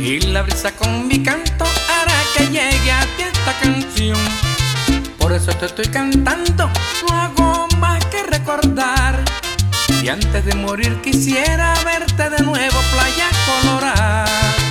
y 0.00 0.18
la 0.18 0.42
brisa 0.42 0.72
con 0.72 1.06
mi 1.06 1.22
canto 1.22 1.64
hará 1.64 2.20
que 2.36 2.46
llegue 2.46 2.90
a 2.90 3.02
ti 3.16 3.22
esta 3.22 3.56
canción. 3.60 4.18
Por 5.18 5.32
eso 5.32 5.52
te 5.52 5.66
estoy 5.66 5.86
cantando, 5.86 6.68
no 7.08 7.16
hago 7.16 7.68
más 7.78 8.04
que 8.06 8.24
recordar. 8.24 9.24
Y 10.02 10.08
antes 10.08 10.44
de 10.44 10.54
morir 10.56 11.00
quisiera 11.00 11.74
verte 11.84 12.28
de 12.28 12.42
nuevo, 12.42 12.80
playa 12.90 13.30
colorada. 13.46 14.61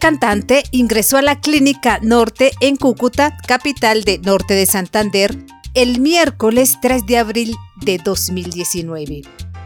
Cantante 0.00 0.64
ingresó 0.72 1.18
a 1.18 1.22
la 1.22 1.40
Clínica 1.40 2.00
Norte 2.02 2.50
en 2.60 2.74
Cúcuta, 2.74 3.36
capital 3.46 4.02
de 4.02 4.18
Norte 4.18 4.54
de 4.54 4.66
Santander, 4.66 5.36
el 5.74 6.00
miércoles 6.00 6.78
3 6.82 7.06
de 7.06 7.18
abril 7.18 7.54
de 7.82 7.98
2019. 7.98 9.22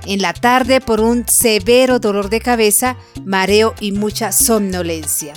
En 0.07 0.21
la 0.21 0.35
tarde 0.35 0.83
por 0.83 1.01
un 1.01 1.27
severo 1.27 2.01
dolor 2.01 2.29
de 2.29 2.41
cabeza, 2.41 2.97
mareo 3.25 3.75
y 3.81 3.93
mucha 3.93 4.33
somnolencia. 4.33 5.33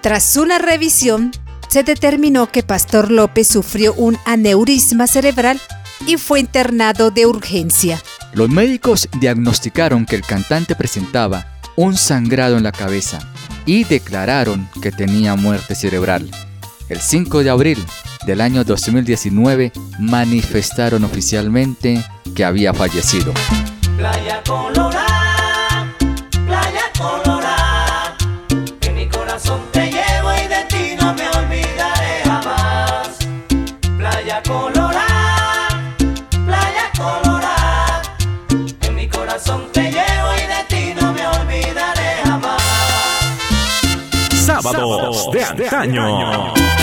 Tras 0.00 0.36
una 0.36 0.58
revisión, 0.58 1.32
se 1.68 1.82
determinó 1.82 2.52
que 2.52 2.62
Pastor 2.62 3.10
López 3.10 3.48
sufrió 3.48 3.94
un 3.94 4.16
aneurisma 4.26 5.08
cerebral 5.08 5.60
y 6.06 6.18
fue 6.18 6.38
internado 6.38 7.10
de 7.10 7.26
urgencia. 7.26 8.00
Los 8.34 8.50
médicos 8.50 9.08
diagnosticaron 9.18 10.06
que 10.06 10.16
el 10.16 10.22
cantante 10.22 10.76
presentaba 10.76 11.58
un 11.76 11.96
sangrado 11.96 12.56
en 12.56 12.62
la 12.62 12.72
cabeza 12.72 13.33
y 13.66 13.84
declararon 13.84 14.68
que 14.82 14.90
tenía 14.90 15.34
muerte 15.36 15.74
cerebral. 15.74 16.30
El 16.88 17.00
5 17.00 17.42
de 17.42 17.50
abril 17.50 17.84
del 18.26 18.40
año 18.40 18.64
2019 18.64 19.72
manifestaron 19.98 21.04
oficialmente 21.04 22.04
que 22.34 22.44
había 22.44 22.74
fallecido. 22.74 23.32
Sábados 44.72 45.30
de 45.30 45.44
antaño. 45.44 46.73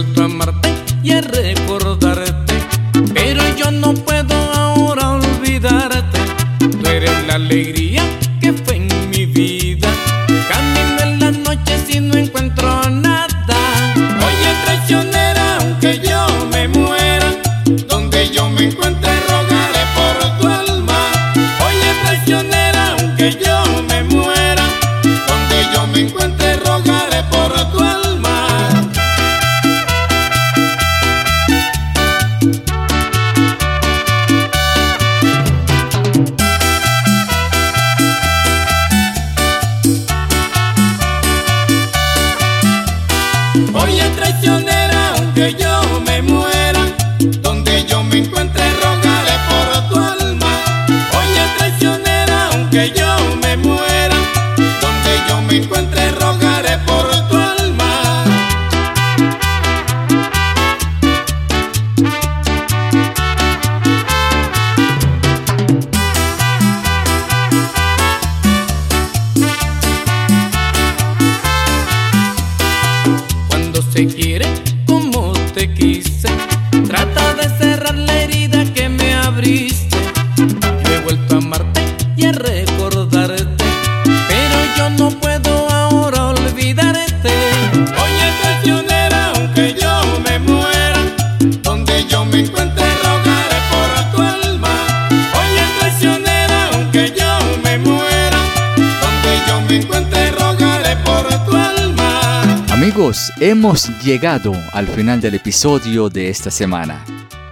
Yo 0.00 0.29
Como 74.86 75.32
te 75.54 75.72
quise, 75.74 76.28
Hemos 103.40 103.88
llegado 104.04 104.52
al 104.72 104.86
final 104.86 105.20
del 105.20 105.34
episodio 105.34 106.08
de 106.08 106.28
esta 106.28 106.48
semana. 106.50 107.04